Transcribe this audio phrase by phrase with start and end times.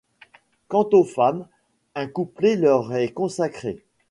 [0.67, 1.45] Quant aux femmes,
[1.93, 3.83] un couplet leur est consacré.